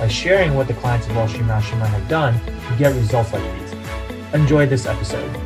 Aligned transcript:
by 0.00 0.08
sharing 0.08 0.54
what 0.54 0.66
the 0.66 0.74
clients 0.74 1.06
of 1.06 1.16
Wall 1.16 1.28
Street 1.28 1.46
Mastermind 1.46 1.92
have 1.92 2.08
done 2.08 2.34
to 2.44 2.76
get 2.78 2.94
results 2.94 3.32
like 3.32 3.42
these. 3.60 3.72
Enjoy 4.32 4.66
this 4.66 4.86
episode. 4.86 5.40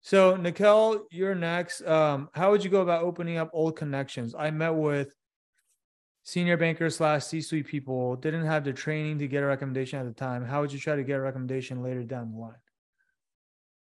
So, 0.00 0.36
Nikhil, 0.36 1.06
you're 1.10 1.34
next. 1.34 1.82
Um, 1.82 2.28
how 2.34 2.50
would 2.50 2.62
you 2.62 2.70
go 2.70 2.82
about 2.82 3.02
opening 3.02 3.36
up 3.36 3.50
old 3.52 3.76
connections? 3.76 4.34
I 4.38 4.50
met 4.50 4.74
with 4.74 5.14
senior 6.24 6.56
bankers 6.56 6.96
slash 6.96 7.24
C-suite 7.24 7.66
people, 7.66 8.16
didn't 8.16 8.46
have 8.46 8.64
the 8.64 8.72
training 8.72 9.18
to 9.18 9.28
get 9.28 9.42
a 9.42 9.46
recommendation 9.46 9.98
at 9.98 10.06
the 10.06 10.12
time. 10.12 10.44
How 10.44 10.60
would 10.60 10.72
you 10.72 10.78
try 10.78 10.96
to 10.96 11.04
get 11.04 11.16
a 11.16 11.20
recommendation 11.20 11.82
later 11.82 12.02
down 12.02 12.32
the 12.32 12.38
line? 12.38 12.54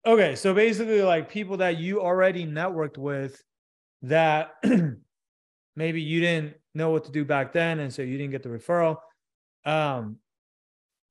Okay, 0.06 0.34
so 0.34 0.52
basically, 0.52 1.02
like 1.02 1.30
people 1.30 1.58
that 1.58 1.78
you 1.78 2.02
already 2.02 2.46
networked 2.46 2.98
with 2.98 3.42
that 4.02 4.52
maybe 5.76 6.00
you 6.00 6.20
didn't 6.20 6.54
know 6.74 6.90
what 6.90 7.04
to 7.04 7.12
do 7.12 7.24
back 7.24 7.52
then, 7.52 7.80
and 7.80 7.92
so 7.92 8.02
you 8.02 8.18
didn't 8.18 8.32
get 8.32 8.42
the 8.42 8.48
referral. 8.48 8.98
Um, 9.64 10.16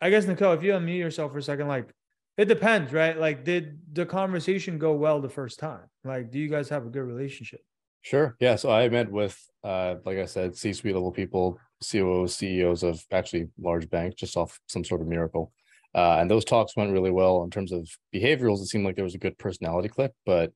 I 0.01 0.09
guess 0.09 0.25
Nicole, 0.25 0.53
if 0.53 0.63
you 0.63 0.73
unmute 0.73 0.97
yourself 0.97 1.31
for 1.31 1.37
a 1.37 1.43
second, 1.43 1.67
like 1.67 1.93
it 2.37 2.45
depends, 2.45 2.91
right? 2.91 3.17
Like, 3.17 3.43
did 3.43 3.79
the 3.91 4.05
conversation 4.05 4.79
go 4.79 4.93
well 4.93 5.21
the 5.21 5.29
first 5.29 5.59
time? 5.59 5.83
Like, 6.03 6.31
do 6.31 6.39
you 6.39 6.49
guys 6.49 6.67
have 6.69 6.85
a 6.85 6.89
good 6.89 7.03
relationship? 7.03 7.61
Sure. 8.01 8.35
Yeah. 8.39 8.55
So 8.55 8.71
I 8.71 8.89
met 8.89 9.09
with, 9.09 9.39
uh, 9.63 9.95
like 10.03 10.17
I 10.17 10.25
said, 10.25 10.57
C-suite 10.57 10.93
level 10.93 11.11
people, 11.11 11.59
COOs, 11.89 12.35
CEOs 12.35 12.83
of 12.83 13.01
actually 13.11 13.49
large 13.59 13.89
banks, 13.89 14.15
just 14.15 14.35
off 14.35 14.59
some 14.67 14.83
sort 14.83 15.01
of 15.01 15.07
miracle. 15.07 15.53
Uh, 15.95 16.17
and 16.19 16.29
those 16.29 16.43
talks 16.43 16.75
went 16.75 16.91
really 16.91 17.11
well 17.11 17.43
in 17.43 17.51
terms 17.51 17.71
of 17.71 17.87
behaviorals. 18.13 18.61
It 18.61 18.65
seemed 18.65 18.83
like 18.83 18.95
there 18.95 19.03
was 19.03 19.15
a 19.15 19.19
good 19.19 19.37
personality 19.37 19.89
click, 19.89 20.11
but 20.25 20.51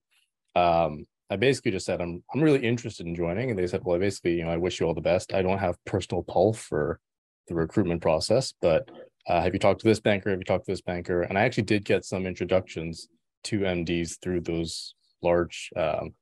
um, 0.55 1.05
I 1.29 1.35
basically 1.35 1.71
just 1.71 1.85
said 1.85 2.01
I'm 2.01 2.23
I'm 2.33 2.41
really 2.41 2.65
interested 2.65 3.05
in 3.05 3.15
joining, 3.15 3.49
and 3.49 3.59
they 3.59 3.67
said, 3.67 3.81
well, 3.83 3.95
I 3.95 3.99
basically, 3.99 4.35
you 4.35 4.45
know, 4.45 4.51
I 4.51 4.57
wish 4.57 4.79
you 4.79 4.85
all 4.85 4.93
the 4.93 5.01
best. 5.01 5.33
I 5.33 5.41
don't 5.41 5.59
have 5.59 5.83
personal 5.85 6.23
pull 6.23 6.53
for 6.53 6.99
the 7.47 7.55
recruitment 7.55 8.01
process, 8.01 8.53
but 8.61 8.89
uh, 9.27 9.41
have 9.41 9.53
you 9.53 9.59
talked 9.59 9.81
to 9.81 9.87
this 9.87 9.99
banker? 9.99 10.29
Have 10.29 10.39
you 10.39 10.45
talked 10.45 10.65
to 10.65 10.71
this 10.71 10.81
banker? 10.81 11.23
And 11.23 11.37
I 11.37 11.41
actually 11.41 11.63
did 11.63 11.83
get 11.83 12.05
some 12.05 12.25
introductions 12.25 13.09
to 13.45 13.59
MDs 13.59 14.21
through 14.21 14.41
those 14.41 14.95
large 15.21 15.69
um, 15.75 16.13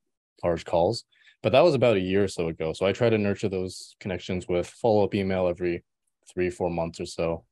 large 0.43 0.65
calls, 0.65 1.05
but 1.43 1.51
that 1.51 1.63
was 1.63 1.75
about 1.75 1.97
a 1.97 2.01
year 2.01 2.23
or 2.23 2.27
so 2.27 2.47
ago. 2.47 2.73
So 2.73 2.85
I 2.85 2.91
try 2.91 3.09
to 3.09 3.17
nurture 3.17 3.49
those 3.49 3.95
connections 3.99 4.47
with 4.47 4.67
follow 4.67 5.03
up 5.03 5.13
email 5.13 5.47
every 5.47 5.83
three 6.33 6.49
four 6.49 6.69
months 6.69 6.99
or 6.99 7.05
so. 7.05 7.45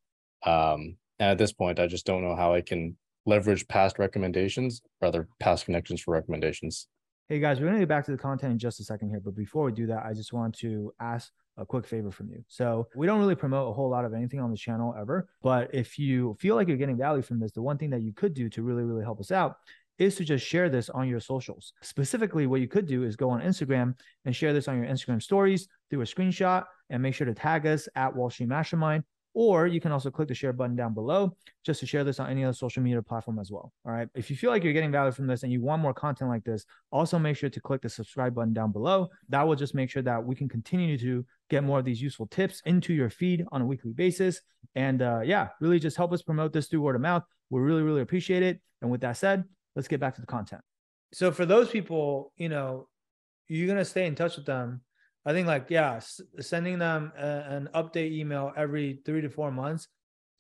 Um, 0.46 0.98
and 1.20 1.30
at 1.30 1.38
this 1.38 1.54
point, 1.54 1.80
I 1.80 1.88
just 1.88 2.06
don't 2.06 2.24
know 2.24 2.36
how 2.36 2.54
I 2.54 2.62
can 2.62 2.98
leverage 3.26 3.68
past 3.68 4.00
recommendations, 4.00 4.82
rather 5.02 5.28
past 5.40 5.66
connections 5.66 6.02
for 6.02 6.12
recommendations. 6.12 6.88
Hey 7.34 7.40
guys, 7.40 7.60
we're 7.60 7.66
gonna 7.66 7.80
get 7.80 7.88
back 7.88 8.06
to 8.06 8.12
the 8.12 8.18
content 8.18 8.52
in 8.52 8.60
just 8.60 8.80
a 8.80 8.84
second 8.84 9.10
here, 9.10 9.20
but 9.20 9.34
before 9.36 9.64
we 9.64 9.72
do 9.72 9.88
that, 9.88 10.06
I 10.06 10.14
just 10.14 10.34
want 10.34 10.54
to 10.60 10.94
ask 11.00 11.32
a 11.58 11.66
quick 11.66 11.88
favor 11.88 12.12
from 12.12 12.30
you. 12.30 12.46
So 12.48 12.88
we 12.96 13.08
don't 13.08 13.18
really 13.18 13.34
promote 13.34 13.72
a 13.72 13.74
whole 13.74 13.90
lot 13.90 14.06
of 14.06 14.14
anything 14.14 14.40
on 14.40 14.52
this 14.52 14.60
channel 14.60 14.94
ever, 14.96 15.28
but 15.42 15.74
if 15.74 15.98
you 15.98 16.38
feel 16.40 16.54
like 16.54 16.68
you're 16.68 16.78
getting 16.78 16.96
value 16.96 17.24
from 17.24 17.40
this, 17.40 17.52
the 17.52 17.60
one 17.64 17.80
thing 17.80 17.90
that 17.90 18.04
you 18.04 18.14
could 18.14 18.36
do 18.36 18.50
to 18.50 18.62
really, 18.62 18.84
really 18.84 19.04
help 19.04 19.20
us 19.20 19.32
out 19.32 19.56
is 19.98 20.14
to 20.18 20.24
just 20.24 20.46
share 20.46 20.70
this 20.70 20.92
on 20.92 21.08
your 21.08 21.20
socials. 21.20 21.74
Specifically, 21.82 22.46
what 22.46 22.62
you 22.62 22.68
could 22.68 22.86
do 22.86 23.02
is 23.02 23.16
go 23.16 23.32
on 23.32 23.42
Instagram 23.42 23.96
and 24.26 24.36
share 24.36 24.54
this 24.54 24.68
on 24.68 24.78
your 24.78 24.86
Instagram 24.86 25.20
stories, 25.20 25.68
through 25.90 26.02
a 26.02 26.06
screenshot, 26.06 26.66
and 26.92 27.02
make 27.02 27.16
sure 27.16 27.26
to 27.26 27.34
tag 27.34 27.66
us 27.66 27.90
at 27.96 28.16
Wall 28.16 28.30
Street 28.30 28.50
Mastermind 28.50 29.04
or 29.34 29.68
you 29.68 29.82
can 29.82 29.92
also 29.92 30.12
click 30.12 30.28
the 30.28 30.36
share 30.36 30.54
button 30.54 30.76
down 30.76 30.94
below 30.94 31.36
just 31.66 31.80
to 31.80 31.86
share 31.86 32.04
this 32.04 32.20
on 32.20 32.30
any 32.30 32.44
other 32.44 32.54
social 32.54 32.84
media 32.84 33.02
platform 33.02 33.40
as 33.40 33.52
well. 33.52 33.74
All 33.86 33.92
right. 33.92 34.08
If 34.16 34.30
you 34.30 34.36
feel 34.36 34.52
like 34.52 34.64
you're 34.64 34.74
getting 34.74 34.92
value 34.92 35.12
from 35.12 35.28
this 35.28 35.44
and 35.44 35.52
you 35.52 35.62
want 35.62 35.82
more 35.82 35.94
content 35.94 36.30
like 36.30 36.44
this, 36.44 36.66
also 36.92 37.18
make 37.18 37.36
sure 37.36 37.50
to 37.50 37.62
click 37.62 37.82
the 37.82 37.90
subscribe 37.90 38.36
button 38.36 38.54
down 38.54 38.72
below. 38.72 39.10
That 39.30 39.48
will 39.48 39.56
just 39.56 39.74
make 39.74 39.90
sure 39.90 40.04
that 40.04 40.24
we 40.24 40.36
can 40.36 40.48
continue 40.48 40.98
to 41.00 41.26
get 41.50 41.64
more 41.64 41.80
of 41.80 41.86
these 41.86 42.02
useful 42.02 42.28
tips 42.28 42.62
into 42.66 42.94
your 42.94 43.10
feed 43.10 43.46
on 43.52 43.62
a 43.62 43.66
weekly 43.66 43.94
basis. 43.94 44.42
And 44.76 45.02
uh, 45.02 45.22
yeah, 45.24 45.50
really 45.60 45.80
just 45.80 45.98
help 45.98 46.14
us 46.14 46.22
promote 46.22 46.54
this 46.54 46.68
through 46.68 46.82
word 46.82 46.96
of 46.96 47.02
mouth. 47.02 47.24
We 47.50 47.62
really, 47.62 47.82
really 47.82 48.02
appreciate 48.02 48.44
it. 48.44 48.62
And 48.82 48.92
with 48.92 49.02
that 49.02 49.18
said, 49.18 49.44
let's 49.76 49.88
get 49.88 50.00
back 50.00 50.16
to 50.16 50.22
the 50.22 50.28
content. 50.28 50.62
So 51.14 51.32
for 51.32 51.46
those 51.46 51.70
people, 51.70 52.34
you 52.38 52.50
know, 52.50 52.88
you're 53.48 53.68
going 53.68 53.78
to 53.78 53.86
stay 53.86 54.08
in 54.08 54.16
touch 54.16 54.36
with 54.36 54.46
them 54.46 54.82
I 55.26 55.32
think 55.32 55.48
like 55.48 55.70
yeah, 55.70 56.00
sending 56.40 56.80
them 56.80 57.14
a, 57.18 57.26
an 57.26 57.70
update 57.74 58.12
email 58.12 58.52
every 58.58 59.00
three 59.06 59.22
to 59.22 59.30
four 59.30 59.52
months 59.52 59.88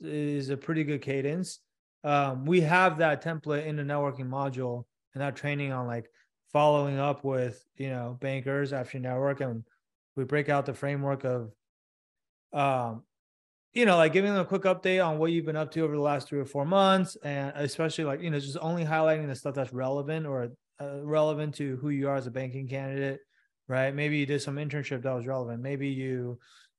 is 0.01 0.49
a 0.49 0.57
pretty 0.57 0.83
good 0.83 1.01
cadence. 1.01 1.59
Um, 2.03 2.45
we 2.45 2.61
have 2.61 2.97
that 2.97 3.23
template 3.23 3.65
in 3.65 3.77
the 3.77 3.83
networking 3.83 4.27
module 4.27 4.83
and 5.13 5.21
that 5.21 5.37
training 5.37 5.71
on 5.71 5.87
like 5.87 6.09
following 6.51 6.99
up 6.99 7.23
with 7.23 7.63
you 7.77 7.89
know 7.89 8.17
bankers 8.19 8.73
after 8.73 8.99
network, 8.99 9.39
and 9.39 9.63
we 10.15 10.25
break 10.25 10.49
out 10.49 10.65
the 10.65 10.73
framework 10.73 11.23
of, 11.23 11.51
um, 12.51 13.03
you 13.71 13.85
know, 13.85 13.95
like 13.95 14.11
giving 14.11 14.31
them 14.31 14.41
a 14.41 14.45
quick 14.45 14.63
update 14.63 15.05
on 15.05 15.17
what 15.17 15.31
you've 15.31 15.45
been 15.45 15.55
up 15.55 15.71
to 15.71 15.81
over 15.81 15.95
the 15.95 16.01
last 16.01 16.27
three 16.27 16.39
or 16.39 16.45
four 16.45 16.65
months, 16.65 17.15
and 17.23 17.53
especially 17.55 18.03
like 18.03 18.21
you 18.21 18.29
know 18.29 18.39
just 18.39 18.57
only 18.59 18.83
highlighting 18.83 19.27
the 19.27 19.35
stuff 19.35 19.55
that's 19.55 19.71
relevant 19.71 20.25
or 20.25 20.49
uh, 20.81 21.01
relevant 21.05 21.55
to 21.55 21.77
who 21.77 21.89
you 21.89 22.09
are 22.09 22.17
as 22.17 22.27
a 22.27 22.31
banking 22.31 22.67
candidate 22.67 23.21
right? 23.73 23.93
Maybe 23.93 24.17
you 24.17 24.27
did 24.27 24.41
some 24.41 24.57
internship 24.57 25.01
that 25.01 25.15
was 25.15 25.25
relevant. 25.25 25.61
Maybe 25.61 25.87
you 25.87 26.37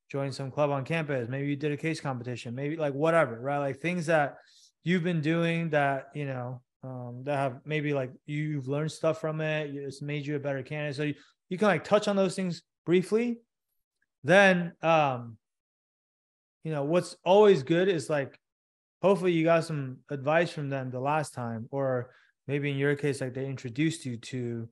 joined 0.08 0.32
some 0.32 0.52
club 0.52 0.70
on 0.70 0.84
campus. 0.84 1.28
Maybe 1.28 1.48
you 1.48 1.56
did 1.56 1.72
a 1.72 1.76
case 1.76 2.00
competition. 2.00 2.54
Maybe 2.54 2.76
like 2.76 2.94
whatever, 2.94 3.40
right? 3.40 3.58
Like 3.58 3.80
things 3.80 4.06
that 4.06 4.36
you've 4.84 5.02
been 5.02 5.20
doing 5.20 5.70
that 5.70 6.10
you 6.14 6.26
know 6.26 6.62
um, 6.84 7.22
that 7.24 7.36
have 7.36 7.60
maybe 7.64 7.92
like 7.92 8.12
you've 8.26 8.68
learned 8.68 8.92
stuff 8.92 9.20
from 9.20 9.40
it. 9.40 9.74
It's 9.74 10.00
made 10.00 10.24
you 10.24 10.36
a 10.36 10.38
better 10.38 10.62
candidate. 10.62 10.96
So 10.96 11.02
you, 11.02 11.14
you 11.48 11.58
can 11.58 11.66
like 11.66 11.82
touch 11.82 12.06
on 12.06 12.14
those 12.14 12.36
things 12.36 12.62
briefly. 12.86 13.38
Then, 14.22 14.72
um, 14.80 15.36
you 16.62 16.72
know, 16.72 16.84
what's 16.84 17.16
always 17.24 17.62
good 17.62 17.88
is 17.88 18.08
like, 18.08 18.38
hopefully 19.02 19.32
you 19.32 19.44
got 19.44 19.64
some 19.64 19.98
advice 20.10 20.50
from 20.50 20.70
them 20.70 20.90
the 20.90 21.00
last 21.00 21.34
time, 21.34 21.66
or 21.70 22.10
maybe 22.46 22.70
in 22.70 22.76
your 22.76 22.94
case, 22.94 23.20
like 23.20 23.34
they 23.34 23.46
introduced 23.46 24.06
you 24.06 24.16
to 24.16 24.68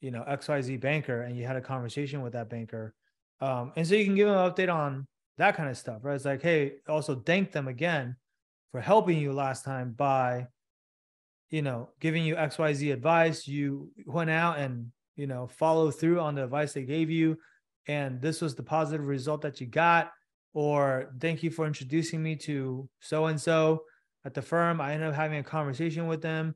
you 0.00 0.10
know 0.10 0.24
xyz 0.28 0.80
banker 0.80 1.22
and 1.22 1.36
you 1.36 1.46
had 1.46 1.56
a 1.56 1.60
conversation 1.60 2.22
with 2.22 2.32
that 2.32 2.48
banker 2.48 2.94
um, 3.40 3.72
and 3.76 3.86
so 3.86 3.94
you 3.94 4.04
can 4.04 4.14
give 4.14 4.28
them 4.28 4.36
an 4.36 4.50
update 4.50 4.72
on 4.72 5.06
that 5.36 5.56
kind 5.56 5.68
of 5.68 5.76
stuff 5.76 6.00
right? 6.02 6.14
It's 6.14 6.24
like 6.24 6.42
hey 6.42 6.74
also 6.88 7.16
thank 7.16 7.52
them 7.52 7.68
again 7.68 8.16
for 8.72 8.80
helping 8.80 9.18
you 9.18 9.32
last 9.32 9.64
time 9.64 9.92
by 9.92 10.46
you 11.50 11.62
know 11.62 11.90
giving 12.00 12.24
you 12.24 12.36
xyz 12.36 12.92
advice. 12.92 13.46
You 13.46 13.90
went 14.06 14.30
out 14.30 14.58
and 14.58 14.90
you 15.16 15.26
know 15.26 15.46
follow 15.46 15.90
through 15.90 16.20
on 16.20 16.34
the 16.34 16.44
advice 16.44 16.72
they 16.72 16.82
gave 16.82 17.10
you 17.10 17.38
and 17.86 18.20
this 18.20 18.40
was 18.40 18.54
the 18.54 18.62
positive 18.62 19.06
result 19.06 19.42
that 19.42 19.60
you 19.60 19.66
got 19.66 20.12
or 20.54 21.12
thank 21.20 21.42
you 21.42 21.50
for 21.50 21.66
introducing 21.66 22.22
me 22.22 22.36
to 22.36 22.88
so 23.00 23.26
and 23.26 23.40
so 23.40 23.82
at 24.24 24.34
the 24.34 24.42
firm. 24.42 24.80
I 24.80 24.92
ended 24.92 25.08
up 25.08 25.14
having 25.14 25.38
a 25.38 25.42
conversation 25.42 26.06
with 26.06 26.22
them 26.22 26.54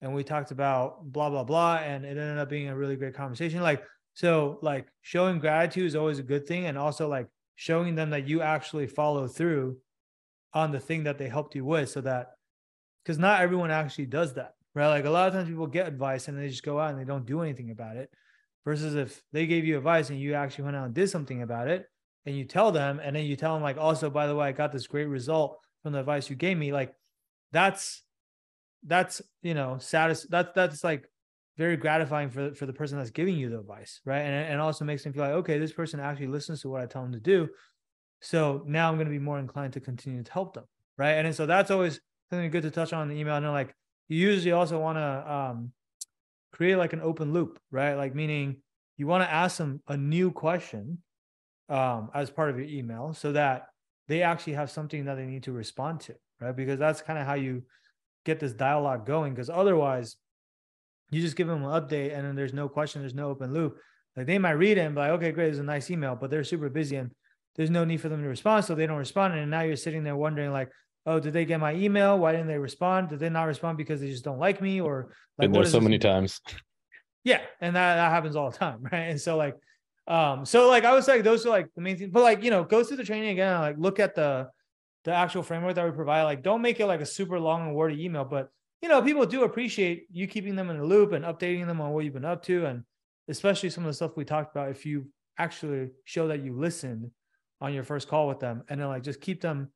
and 0.00 0.14
we 0.14 0.24
talked 0.24 0.50
about 0.50 1.12
blah 1.12 1.30
blah 1.30 1.44
blah 1.44 1.76
and 1.76 2.04
it 2.04 2.10
ended 2.10 2.38
up 2.38 2.48
being 2.48 2.68
a 2.68 2.76
really 2.76 2.96
great 2.96 3.14
conversation. 3.14 3.60
Like 3.60 3.82
so 4.14 4.58
like 4.62 4.86
showing 5.02 5.38
gratitude 5.38 5.86
is 5.86 5.96
always 5.96 6.18
a 6.18 6.22
good 6.22 6.46
thing 6.46 6.66
and 6.66 6.78
also 6.78 7.08
like 7.08 7.28
showing 7.56 7.94
them 7.94 8.10
that 8.10 8.28
you 8.28 8.42
actually 8.42 8.86
follow 8.86 9.26
through 9.26 9.78
on 10.52 10.72
the 10.72 10.80
thing 10.80 11.04
that 11.04 11.18
they 11.18 11.28
helped 11.28 11.54
you 11.54 11.64
with 11.64 11.90
so 11.90 12.00
that 12.00 12.32
because 13.02 13.18
not 13.18 13.40
everyone 13.40 13.70
actually 13.70 14.06
does 14.06 14.34
that 14.34 14.54
right? 14.74 14.88
Like 14.88 15.04
a 15.04 15.10
lot 15.10 15.28
of 15.28 15.34
times 15.34 15.48
people 15.48 15.66
get 15.66 15.86
advice 15.86 16.28
and 16.28 16.38
they 16.38 16.48
just 16.48 16.62
go 16.62 16.78
out 16.78 16.90
and 16.90 16.98
they 16.98 17.04
don't 17.04 17.26
do 17.26 17.42
anything 17.42 17.70
about 17.70 17.96
it 17.96 18.10
versus 18.64 18.94
if 18.94 19.22
they 19.32 19.46
gave 19.46 19.64
you 19.64 19.76
advice 19.76 20.10
and 20.10 20.20
you 20.20 20.34
actually 20.34 20.64
went 20.64 20.76
out 20.76 20.86
and 20.86 20.94
did 20.94 21.08
something 21.10 21.42
about 21.42 21.68
it 21.68 21.86
and 22.26 22.36
you 22.36 22.44
tell 22.44 22.72
them 22.72 23.00
and 23.02 23.14
then 23.14 23.24
you 23.24 23.36
tell 23.36 23.54
them 23.54 23.62
like 23.62 23.76
also 23.76 24.08
by 24.08 24.26
the 24.26 24.34
way 24.34 24.48
i 24.48 24.52
got 24.52 24.72
this 24.72 24.86
great 24.86 25.06
result 25.06 25.58
from 25.82 25.92
the 25.92 26.00
advice 26.00 26.30
you 26.30 26.36
gave 26.36 26.56
me 26.56 26.72
like 26.72 26.94
that's 27.52 28.02
that's 28.86 29.22
you 29.42 29.54
know 29.54 29.78
satis- 29.78 30.26
that's 30.28 30.50
that's 30.54 30.84
like 30.84 31.04
very 31.56 31.76
gratifying 31.76 32.30
for 32.30 32.54
for 32.54 32.66
the 32.66 32.72
person 32.72 32.98
that's 32.98 33.10
giving 33.10 33.36
you 33.36 33.48
the 33.48 33.60
advice 33.60 34.00
right? 34.04 34.20
And, 34.20 34.52
and 34.52 34.60
also 34.60 34.84
makes 34.84 35.04
them 35.04 35.12
feel 35.12 35.22
like 35.22 35.32
okay 35.32 35.58
this 35.58 35.72
person 35.72 36.00
actually 36.00 36.26
listens 36.26 36.62
to 36.62 36.68
what 36.68 36.82
i 36.82 36.86
tell 36.86 37.02
them 37.02 37.12
to 37.12 37.20
do. 37.20 37.48
So 38.20 38.62
now 38.66 38.88
i'm 38.88 38.96
going 38.96 39.06
to 39.06 39.12
be 39.12 39.18
more 39.18 39.38
inclined 39.38 39.74
to 39.74 39.80
continue 39.80 40.22
to 40.22 40.32
help 40.32 40.54
them 40.54 40.64
right? 40.96 41.12
And 41.12 41.26
and 41.26 41.36
so 41.36 41.46
that's 41.46 41.70
always 41.70 42.00
something 42.30 42.50
good 42.50 42.62
to 42.62 42.70
touch 42.70 42.92
on 42.92 43.02
in 43.02 43.08
the 43.14 43.20
email. 43.20 43.36
And 43.36 43.46
like 43.48 43.74
you 44.08 44.18
usually 44.18 44.52
also 44.52 44.78
want 44.78 44.98
to 44.98 45.32
um, 45.32 45.72
create 46.52 46.76
like 46.76 46.92
an 46.92 47.00
open 47.00 47.32
loop 47.32 47.58
right? 47.70 47.94
Like 47.94 48.14
meaning 48.14 48.62
you 48.96 49.06
want 49.06 49.24
to 49.24 49.32
ask 49.32 49.58
them 49.58 49.82
a 49.88 49.96
new 49.96 50.30
question 50.30 50.98
um, 51.68 52.10
as 52.14 52.30
part 52.30 52.50
of 52.50 52.58
your 52.58 52.66
email 52.66 53.12
so 53.14 53.32
that 53.32 53.66
they 54.06 54.22
actually 54.22 54.52
have 54.52 54.70
something 54.70 55.06
that 55.06 55.16
they 55.16 55.24
need 55.24 55.44
to 55.44 55.52
respond 55.52 56.00
to, 56.00 56.14
right? 56.40 56.54
Because 56.54 56.78
that's 56.78 57.00
kind 57.00 57.18
of 57.18 57.26
how 57.26 57.34
you 57.34 57.62
get 58.24 58.40
this 58.40 58.52
dialogue 58.52 59.06
going. 59.06 59.34
Because 59.34 59.50
otherwise, 59.50 60.16
you 61.10 61.20
just 61.20 61.36
give 61.36 61.46
them 61.46 61.64
an 61.64 61.70
update 61.70 62.14
and 62.14 62.26
then 62.26 62.34
there's 62.34 62.52
no 62.52 62.68
question, 62.68 63.00
there's 63.00 63.14
no 63.14 63.28
open 63.28 63.52
loop. 63.52 63.78
Like 64.16 64.26
they 64.26 64.38
might 64.38 64.52
read 64.52 64.78
it 64.78 64.82
and 64.82 64.94
be 64.94 65.00
like, 65.00 65.10
okay, 65.12 65.32
great, 65.32 65.50
it's 65.50 65.58
a 65.58 65.62
nice 65.62 65.90
email, 65.90 66.16
but 66.16 66.30
they're 66.30 66.44
super 66.44 66.68
busy 66.68 66.96
and 66.96 67.10
there's 67.56 67.70
no 67.70 67.84
need 67.84 68.00
for 68.00 68.08
them 68.08 68.22
to 68.22 68.28
respond. 68.28 68.64
So 68.64 68.74
they 68.74 68.86
don't 68.86 68.98
respond. 68.98 69.34
And 69.34 69.50
now 69.50 69.62
you're 69.62 69.76
sitting 69.76 70.04
there 70.04 70.16
wondering, 70.16 70.52
like, 70.52 70.70
oh, 71.06 71.20
did 71.20 71.32
they 71.32 71.44
get 71.44 71.60
my 71.60 71.74
email? 71.74 72.18
Why 72.18 72.32
didn't 72.32 72.48
they 72.48 72.58
respond? 72.58 73.08
Did 73.08 73.20
they 73.20 73.28
not 73.28 73.44
respond 73.44 73.78
because 73.78 74.00
they 74.00 74.08
just 74.08 74.24
don't 74.24 74.38
like 74.38 74.60
me? 74.60 74.80
Or 74.80 75.14
like, 75.38 75.50
Been 75.50 75.60
there 75.60 75.70
so 75.70 75.80
many 75.80 75.98
times. 75.98 76.40
Yeah. 77.26 77.40
And 77.58 77.74
that, 77.74 77.94
that 77.94 78.10
happens 78.10 78.36
all 78.36 78.50
the 78.50 78.58
time. 78.58 78.80
Right. 78.92 79.08
And 79.08 79.18
so 79.18 79.38
like, 79.38 79.56
um, 80.06 80.44
so 80.44 80.68
like 80.68 80.84
I 80.84 80.92
was 80.92 81.08
like, 81.08 81.24
those 81.24 81.46
are 81.46 81.48
like 81.48 81.68
the 81.74 81.80
main 81.80 81.96
things, 81.96 82.10
but 82.12 82.22
like, 82.22 82.42
you 82.42 82.50
know, 82.50 82.64
go 82.64 82.84
through 82.84 82.98
the 82.98 83.04
training 83.04 83.30
again, 83.30 83.60
like 83.60 83.76
look 83.78 83.98
at 83.98 84.14
the 84.14 84.48
the 85.04 85.12
actual 85.12 85.42
framework 85.42 85.74
that 85.74 85.84
we 85.84 85.92
provide. 85.92 86.22
Like, 86.22 86.42
don't 86.42 86.62
make 86.62 86.80
it 86.80 86.86
like 86.86 87.00
a 87.00 87.06
super 87.06 87.38
long 87.38 87.68
and 87.68 87.74
wordy 87.74 88.04
email, 88.04 88.24
but 88.24 88.50
you 88.82 88.88
know, 88.88 89.00
people 89.00 89.24
do 89.24 89.44
appreciate 89.44 90.06
you 90.10 90.26
keeping 90.26 90.56
them 90.56 90.68
in 90.70 90.78
the 90.78 90.84
loop 90.84 91.12
and 91.12 91.24
updating 91.24 91.66
them 91.66 91.80
on 91.80 91.92
what 91.92 92.04
you've 92.04 92.14
been 92.14 92.24
up 92.24 92.42
to. 92.44 92.66
And 92.66 92.84
especially 93.28 93.70
some 93.70 93.84
of 93.84 93.88
the 93.88 93.94
stuff 93.94 94.16
we 94.16 94.24
talked 94.24 94.54
about, 94.54 94.70
if 94.70 94.84
you 94.84 95.06
actually 95.38 95.90
show 96.04 96.28
that 96.28 96.42
you 96.42 96.54
listened 96.54 97.10
on 97.60 97.72
your 97.72 97.82
first 97.82 98.08
call 98.08 98.28
with 98.28 98.40
them 98.40 98.62
and 98.68 98.78
then 98.78 98.88
like 98.88 99.02
just 99.02 99.20
keep 99.20 99.40
them 99.40 99.70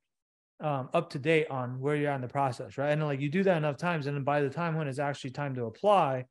um, 0.60 0.88
up 0.92 1.10
to 1.10 1.18
date 1.18 1.46
on 1.50 1.80
where 1.80 1.96
you're 1.96 2.10
at 2.10 2.16
in 2.16 2.20
the 2.20 2.28
process, 2.28 2.76
right? 2.78 2.90
And 2.90 3.00
then, 3.00 3.08
like 3.08 3.20
you 3.20 3.30
do 3.30 3.42
that 3.44 3.56
enough 3.56 3.76
times, 3.76 4.06
and 4.06 4.16
then 4.16 4.24
by 4.24 4.40
the 4.40 4.50
time 4.50 4.76
when 4.76 4.88
it's 4.88 4.98
actually 4.98 5.30
time 5.30 5.54
to 5.54 5.66
apply, 5.66 6.26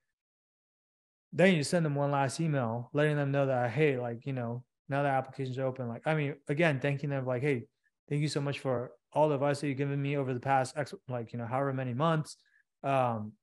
then 1.34 1.56
you 1.56 1.64
send 1.64 1.86
them 1.86 1.96
one 1.96 2.12
last 2.12 2.40
email 2.40 2.90
letting 2.94 3.16
them 3.16 3.32
know 3.32 3.46
that 3.46 3.72
hey, 3.72 3.98
like 3.98 4.26
you 4.26 4.34
know, 4.34 4.64
now 4.90 5.04
that 5.04 5.14
applications 5.14 5.58
are 5.58 5.66
open, 5.66 5.88
like 5.88 6.06
I 6.06 6.14
mean, 6.16 6.36
again, 6.50 6.80
thanking 6.80 7.10
them 7.10 7.26
like 7.26 7.42
hey, 7.42 7.64
thank 8.10 8.22
you 8.22 8.28
so 8.28 8.42
much 8.42 8.60
for 8.60 8.92
all 9.14 9.30
the 9.30 9.36
advice 9.36 9.62
that 9.62 9.68
you've 9.68 9.78
given 9.78 10.02
me 10.02 10.18
over 10.18 10.34
the 10.34 10.40
past 10.40 10.78
X, 10.78 10.94
like 11.08 11.34
you 11.34 11.40
know, 11.40 11.46
however 11.46 11.74
many 11.74 11.94
months. 11.94 12.38
Um, 12.84 13.34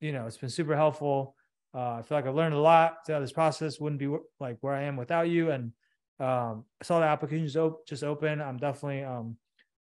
you 0.00 0.12
know, 0.12 0.26
it's 0.26 0.36
been 0.36 0.50
super 0.50 0.76
helpful. 0.76 1.34
Uh, 1.74 1.94
I 1.94 2.02
feel 2.02 2.18
like 2.18 2.26
I've 2.26 2.34
learned 2.34 2.54
a 2.54 2.60
lot. 2.60 2.98
So 3.06 3.20
this 3.20 3.32
process 3.32 3.80
wouldn't 3.80 3.98
be 3.98 4.14
like 4.38 4.58
where 4.60 4.74
I 4.74 4.82
am 4.82 4.96
without 4.96 5.28
you. 5.28 5.50
And 5.50 5.72
um, 6.20 6.64
I 6.80 6.84
saw 6.84 7.00
the 7.00 7.06
applications 7.06 7.56
op- 7.56 7.86
just 7.86 8.04
open. 8.04 8.40
I'm 8.40 8.58
definitely 8.58 9.02
um, 9.02 9.36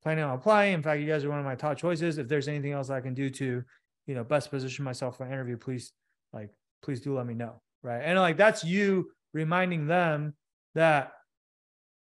planning 0.03 0.23
on 0.23 0.35
applying. 0.35 0.73
In 0.73 0.83
fact, 0.83 1.01
you 1.01 1.07
guys 1.07 1.23
are 1.23 1.29
one 1.29 1.39
of 1.39 1.45
my 1.45 1.55
top 1.55 1.77
choices. 1.77 2.17
If 2.17 2.27
there's 2.27 2.47
anything 2.47 2.73
else 2.73 2.89
I 2.89 2.99
can 2.99 3.13
do 3.13 3.29
to, 3.29 3.63
you 4.05 4.15
know, 4.15 4.23
best 4.23 4.49
position 4.49 4.83
myself 4.83 5.17
for 5.17 5.25
an 5.25 5.31
interview, 5.31 5.55
please, 5.55 5.93
like, 6.33 6.49
please 6.81 6.99
do 6.99 7.15
let 7.15 7.25
me 7.25 7.33
know. 7.33 7.61
Right. 7.83 8.01
And 8.03 8.19
like, 8.19 8.37
that's 8.37 8.63
you 8.63 9.11
reminding 9.33 9.87
them 9.87 10.33
that, 10.75 11.11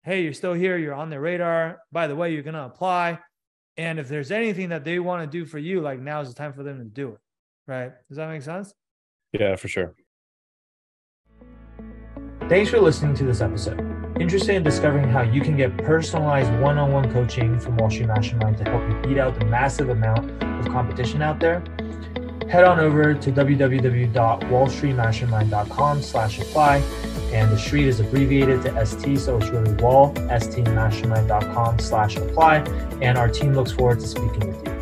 hey, 0.06 0.22
you're 0.22 0.34
still 0.34 0.54
here. 0.54 0.78
You're 0.78 0.94
on 0.94 1.10
their 1.10 1.20
radar. 1.20 1.80
By 1.92 2.08
the 2.08 2.16
way, 2.16 2.32
you're 2.32 2.44
going 2.44 2.54
to 2.54 2.66
apply. 2.66 3.20
And 3.76 4.00
if 4.00 4.08
there's 4.08 4.32
anything 4.32 4.70
that 4.70 4.86
they 4.86 5.00
want 5.00 5.30
to 5.30 5.38
do 5.38 5.46
for 5.46 5.58
you, 5.58 5.82
like 5.82 6.00
now 6.00 6.22
is 6.22 6.30
the 6.30 6.36
time 6.36 6.54
for 6.54 6.64
them 6.64 6.78
to 6.78 6.86
do 6.86 7.10
it. 7.10 7.20
Right. 7.68 7.92
Does 8.08 8.18
that 8.18 8.30
make 8.30 8.44
sense? 8.44 8.74
Yeah, 9.34 9.56
for 9.56 9.68
sure. 9.68 9.96
Thanks 12.48 12.70
for 12.70 12.80
listening 12.80 13.16
to 13.16 13.24
this 13.24 13.42
episode. 13.42 13.80
Interested 14.20 14.56
in 14.56 14.64
discovering 14.64 15.10
how 15.10 15.24
you 15.24 15.42
can 15.42 15.58
get 15.58 15.76
personalized 15.80 16.54
one 16.62 16.78
on 16.78 16.92
one 16.92 17.12
coaching 17.12 17.60
from 17.60 17.76
Wall 17.78 17.90
Street 17.90 18.08
Mastermind 18.08 18.58
to 18.60 18.64
help 18.64 18.88
you 18.88 19.10
beat 19.10 19.18
out 19.18 19.38
the 19.38 19.46
massive 19.46 19.90
amount 19.90 20.42
of 20.44 20.72
competition 20.72 21.24
out 21.24 21.40
there? 21.40 21.64
Head 22.56 22.64
on 22.64 22.80
over 22.80 23.14
to 23.14 23.32
www.wallstreetmastermind.com 23.34 26.02
slash 26.02 26.40
apply. 26.40 26.78
And 27.34 27.52
the 27.52 27.58
street 27.58 27.86
is 27.86 28.00
abbreviated 28.00 28.62
to 28.62 28.86
ST, 28.86 29.20
so 29.20 29.36
it's 29.36 29.50
really 29.50 29.74
wall, 29.74 30.14
stmastermind.com 30.14 31.80
slash 31.80 32.16
apply. 32.16 32.60
And 33.02 33.18
our 33.18 33.28
team 33.28 33.56
looks 33.56 33.74
forward 33.74 34.00
to 34.00 34.08
speaking 34.08 34.48
with 34.48 34.66
you. 34.66 34.75